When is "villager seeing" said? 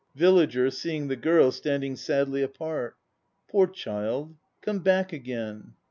0.15-1.09